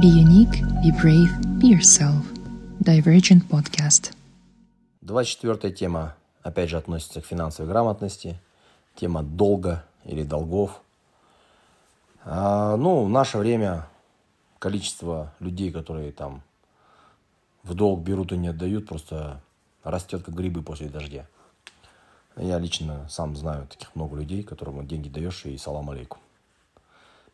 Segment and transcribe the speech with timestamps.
[0.00, 1.30] Be unique, be brave,
[1.60, 2.24] be yourself.
[2.80, 4.14] Divergent Podcast.
[5.02, 8.40] 24 тема, опять же, относится к финансовой грамотности.
[8.94, 10.80] Тема долга или долгов.
[12.24, 13.86] А, ну, в наше время
[14.58, 16.42] количество людей, которые там
[17.62, 19.42] в долг берут и не отдают, просто
[19.84, 21.26] растет как грибы после дождя.
[22.36, 26.20] Я лично сам знаю таких много людей, которым деньги даешь и салам алейкум.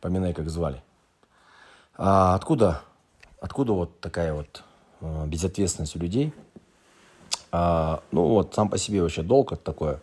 [0.00, 0.82] Поминай, как звали.
[2.00, 2.82] А откуда,
[3.40, 4.62] откуда вот такая вот
[5.00, 6.32] э, безответственность у людей?
[7.50, 10.00] А, ну вот сам по себе вообще долг это такое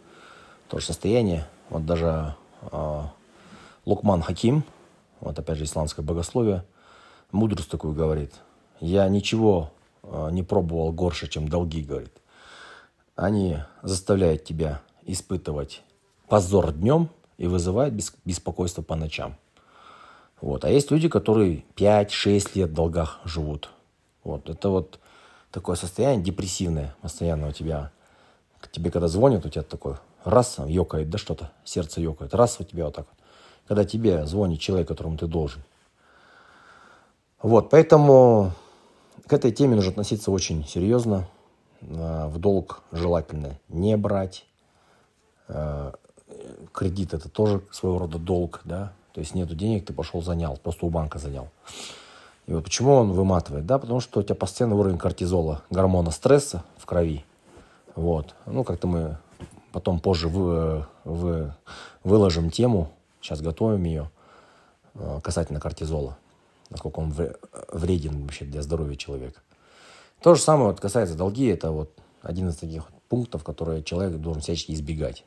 [0.67, 1.48] тоже состояние.
[1.70, 3.13] Вот даже а,
[3.86, 4.66] Лукман Хаким,
[5.22, 6.66] вот опять же исламское богословие,
[7.31, 8.34] мудрость такую говорит.
[8.81, 9.72] Я ничего
[10.03, 12.14] а, не пробовал горше, чем долги, говорит.
[13.16, 15.81] Они заставляют тебя испытывать
[16.27, 17.94] позор днем и вызывают
[18.25, 19.38] беспокойство по ночам.
[20.41, 20.66] Вот.
[20.66, 23.70] А есть люди, которые 5-6 лет в долгах живут.
[24.23, 24.50] Вот.
[24.50, 25.00] Это вот
[25.52, 27.91] такое состояние депрессивное постоянно у тебя.
[28.72, 32.86] Тебе когда звонят, у тебя такой раз, ёкает, да что-то, сердце ёкает, раз у тебя
[32.86, 33.19] вот так вот.
[33.67, 35.63] Когда тебе звонит человек, которому ты должен.
[37.41, 38.52] Вот, поэтому
[39.28, 41.28] к этой теме нужно относиться очень серьезно.
[41.81, 44.45] А, в долг желательно не брать.
[45.47, 45.94] А,
[46.73, 50.85] кредит это тоже своего рода долг, да, то есть нету денег, ты пошел занял, просто
[50.85, 51.47] у банка занял.
[52.47, 53.66] И вот почему он выматывает?
[53.66, 57.23] Да, потому что у тебя постоянный уровень кортизола, гормона стресса в крови.
[57.95, 58.35] Вот.
[58.45, 59.17] Ну, как-то мы
[59.72, 61.53] потом позже вы, вы,
[62.03, 62.91] выложим тему,
[63.22, 64.11] сейчас готовим ее,
[64.95, 66.17] э, касательно кортизола,
[66.69, 67.13] насколько он
[67.72, 69.39] вреден вообще для здоровья человека.
[70.22, 71.89] То же самое вот касается долги, это вот
[72.22, 75.23] один из таких пунктов, которые человек должен всячески избегать.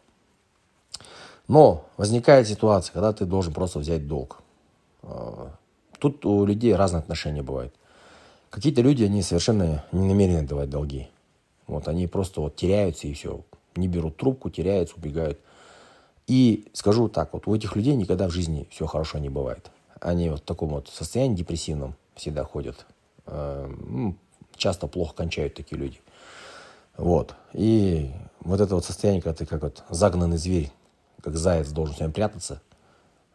[1.49, 4.43] Но возникает ситуация, когда ты должен просто взять долг.
[5.03, 5.51] А,
[5.99, 7.75] тут у людей разные отношения бывают.
[8.51, 11.09] Какие-то люди, они совершенно не намерены давать долги.
[11.67, 13.41] Вот они просто вот теряются и все.
[13.77, 15.39] Не берут трубку, теряются, убегают.
[16.27, 19.71] И скажу так, вот у этих людей никогда в жизни все хорошо не бывает.
[20.01, 22.87] Они вот в таком вот состоянии депрессивном всегда ходят.
[23.25, 24.17] А, ну,
[24.57, 26.01] часто плохо кончают такие люди.
[26.99, 27.35] Вот.
[27.55, 28.11] И
[28.41, 30.71] вот это вот состояние, когда ты как вот загнанный зверь
[31.23, 32.61] как заяц должен с вами прятаться,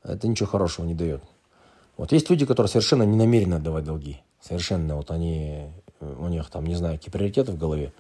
[0.04, 1.24] это ничего хорошего не дает.
[1.98, 4.22] Вот есть люди, которые совершенно не намерены отдавать долги.
[4.42, 5.72] Совершенно вот они,
[6.02, 7.94] у них там, не знаю, какие приоритеты в голове.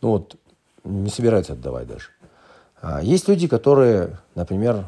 [0.00, 0.36] Ну вот,
[0.84, 2.10] не собираются отдавать даже.
[2.80, 4.86] А есть люди, которые, например,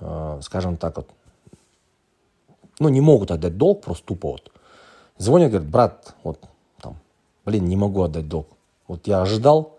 [0.00, 1.08] э, скажем так вот,
[2.80, 4.52] ну не могут отдать долг просто тупо вот.
[5.18, 6.40] Звонят, говорят, брат, вот
[6.80, 6.96] там,
[7.44, 8.48] блин, не могу отдать долг.
[8.86, 9.76] Вот я ожидал,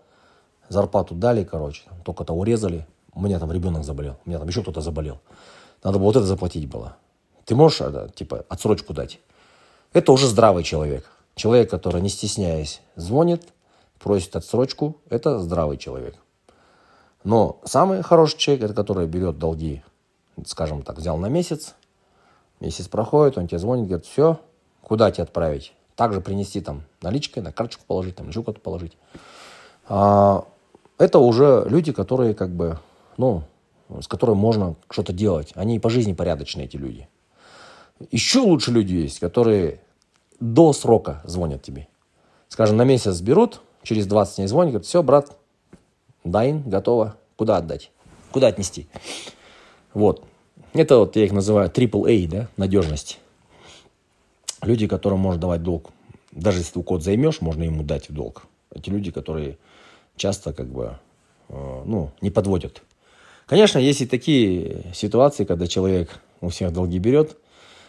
[0.68, 2.86] зарплату дали, короче, только-то урезали,
[3.20, 5.20] у меня там ребенок заболел, у меня там еще кто-то заболел.
[5.84, 6.96] Надо было вот это заплатить было.
[7.44, 9.20] Ты можешь, это, типа, отсрочку дать?
[9.92, 11.04] Это уже здравый человек.
[11.34, 13.42] Человек, который, не стесняясь, звонит,
[13.98, 16.16] просит отсрочку, это здравый человек.
[17.22, 19.82] Но самый хороший человек, это который берет долги,
[20.46, 21.74] скажем так, взял на месяц,
[22.60, 24.40] месяц проходит, он тебе звонит, говорит, все,
[24.80, 25.74] куда тебе отправить?
[25.94, 28.96] Также принести там наличкой, на карточку положить, там еще куда-то положить.
[29.88, 30.46] А,
[30.96, 32.78] это уже люди, которые как бы
[33.20, 33.44] ну,
[34.00, 35.52] с которой можно что-то делать.
[35.54, 37.06] Они по жизни порядочные, эти люди.
[38.10, 39.80] Еще лучше люди есть, которые
[40.40, 41.86] до срока звонят тебе.
[42.48, 45.36] Скажем, на месяц берут, через 20 дней звонят, говорят, все, брат,
[46.24, 47.16] дайн, готово.
[47.36, 47.90] Куда отдать?
[48.32, 48.88] Куда отнести?
[49.92, 50.24] Вот.
[50.72, 53.18] Это вот я их называю AAA, да, надежность.
[54.62, 55.90] Люди, которым можно давать долг.
[56.32, 58.44] Даже если ты у кого-то займешь, можно ему дать в долг.
[58.74, 59.58] Эти люди, которые
[60.16, 60.98] часто как бы,
[61.48, 62.82] э, ну, не подводят.
[63.50, 67.36] Конечно, есть и такие ситуации, когда человек у всех долги берет,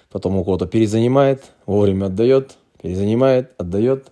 [0.09, 4.07] потом у кого-то перезанимает, вовремя отдает, перезанимает, отдает.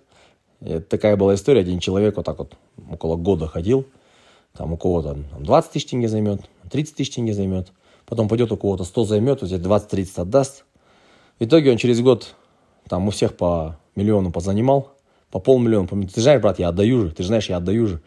[0.60, 1.62] И такая была история.
[1.62, 2.54] Один человек вот так вот
[2.88, 3.84] около года ходил,
[4.56, 7.72] там у кого-то 20 тысяч тенге займет, 30 тысяч тенге займет,
[8.06, 10.64] потом пойдет у кого-то 100 займет, вот 20-30 отдаст.
[11.40, 12.36] В итоге он через год
[12.88, 14.92] там у всех по миллиону позанимал,
[15.32, 15.88] по полмиллиона.
[15.88, 18.00] Ты знаешь, брат, я отдаю же, ты же знаешь, я отдаю же.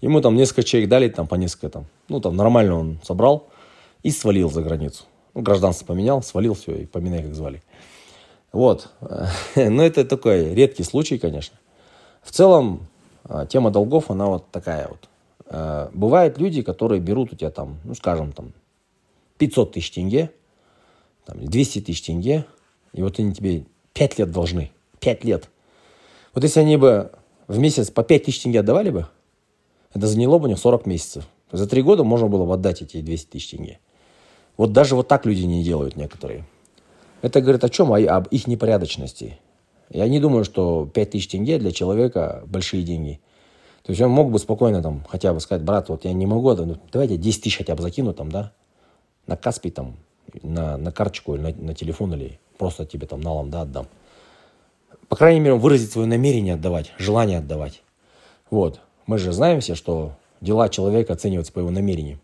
[0.00, 1.86] Ему там несколько человек дали, там по несколько там.
[2.08, 3.48] Ну, там нормально он собрал
[4.02, 5.04] и свалил за границу.
[5.34, 7.62] Ну, гражданство поменял, свалил все, и поминай, как звали.
[8.52, 8.90] Вот.
[9.56, 11.58] Но это такой редкий случай, конечно.
[12.22, 12.86] В целом,
[13.24, 15.08] а, тема долгов, она вот такая вот.
[15.46, 18.52] А, бывают люди, которые берут у тебя там, ну, скажем, там,
[19.38, 20.30] 500 тысяч тенге,
[21.24, 22.44] там, 200 тысяч тенге,
[22.92, 23.64] и вот они тебе
[23.94, 24.70] 5 лет должны.
[25.00, 25.48] 5 лет.
[26.34, 27.10] Вот если они бы
[27.48, 29.06] в месяц по 5 тысяч тенге отдавали бы,
[29.94, 31.26] это заняло бы у них 40 месяцев.
[31.50, 33.78] За три года можно было бы отдать эти 200 тысяч тенге.
[34.56, 36.44] Вот даже вот так люди не делают некоторые.
[37.22, 37.92] Это говорит о чем?
[37.92, 39.38] О, об их непорядочности.
[39.90, 43.20] Я не думаю, что 5000 тенге для человека большие деньги.
[43.82, 46.54] То есть он мог бы спокойно там хотя бы сказать, брат, вот я не могу,
[46.54, 48.52] ну, давайте 10 тысяч хотя бы закину там, да,
[49.26, 49.96] на Каспий там,
[50.42, 53.86] на, на карточку или на, на телефон или просто тебе там налом, да, отдам.
[55.08, 57.82] По крайней мере, выразить свое намерение отдавать, желание отдавать.
[58.50, 58.80] Вот.
[59.08, 60.12] Мы же знаем все, что
[60.42, 62.20] дела человека оцениваются по его намерениям.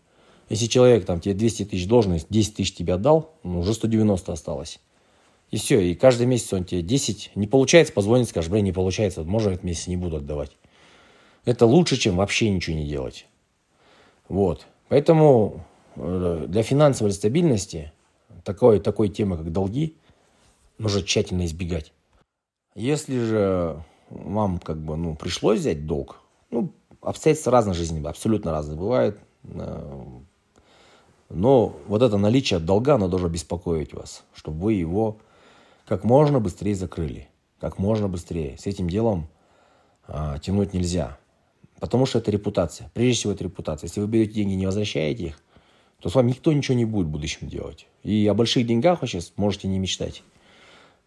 [0.49, 4.79] Если человек там тебе 200 тысяч должен, 10 тысяч тебе отдал, ну, уже 190 осталось.
[5.49, 9.23] И все, и каждый месяц он тебе 10, не получается, позвонит, скажет, блин, не получается,
[9.23, 10.51] может, этот месяц не буду отдавать.
[11.43, 13.25] Это лучше, чем вообще ничего не делать.
[14.29, 14.67] Вот.
[14.87, 15.65] Поэтому
[15.95, 17.91] э, для финансовой стабильности
[18.43, 19.95] такой, такой темы, как долги,
[20.77, 21.93] нужно тщательно избегать.
[22.75, 26.71] Если же вам как бы, ну, пришлось взять долг, ну,
[27.01, 29.19] обстоятельства разной жизни, абсолютно разные бывают.
[29.43, 30.03] Э,
[31.29, 35.17] но вот это наличие долга, оно должно беспокоить вас, чтобы вы его
[35.87, 37.27] как можно быстрее закрыли.
[37.59, 38.57] Как можно быстрее.
[38.57, 39.27] С этим делом
[40.07, 41.17] а, тянуть нельзя.
[41.79, 42.91] Потому что это репутация.
[42.93, 43.87] Прежде всего, это репутация.
[43.87, 45.41] Если вы берете деньги и не возвращаете их,
[45.99, 47.87] то с вами никто ничего не будет в будущем делать.
[48.03, 50.23] И о больших деньгах вы сейчас можете не мечтать.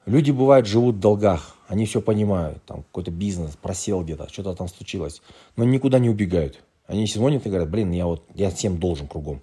[0.08, 1.54] Люди, бывают, живут в долгах.
[1.66, 2.64] Они все понимают.
[2.64, 5.20] Там какой-то бизнес просел где-то, что-то там случилось.
[5.54, 6.64] Но никуда не убегают.
[6.86, 9.42] Они звонят и говорят, блин, я вот я всем должен кругом.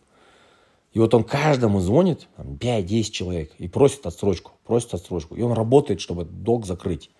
[0.93, 5.35] И вот он каждому звонит, 5-10 человек, и просит отсрочку, просит отсрочку.
[5.35, 7.11] И он работает, чтобы долг закрыть.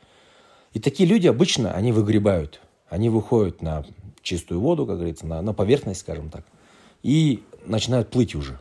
[0.73, 2.61] И такие люди обычно, они выгребают.
[2.89, 3.85] Они выходят на
[4.23, 6.45] чистую воду, как говорится, на, на поверхность, скажем так,
[7.03, 8.59] и начинают плыть уже.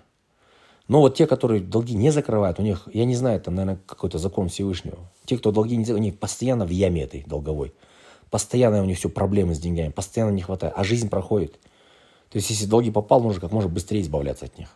[0.87, 4.19] Но вот те, которые долги не закрывают, у них, я не знаю, это, наверное, какой-то
[4.19, 4.99] закон Всевышнего.
[5.25, 7.73] Те, кто долги не закрывают, у них постоянно в яме этой долговой.
[8.31, 11.59] Постоянно у них все проблемы с деньгами, постоянно не хватает, а жизнь проходит.
[12.31, 14.69] То есть, если долги попал, нужно как можно быстрее избавляться от них.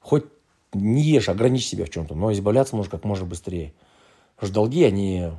[0.00, 0.24] Хоть
[0.72, 3.74] не ешь, ограничь себя в чем-то, но избавляться нужно как можно быстрее.
[4.36, 5.30] Потому что долги, они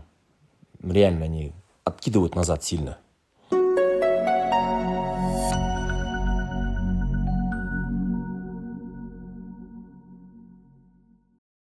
[0.83, 1.53] реально, они
[1.83, 2.97] откидывают назад сильно.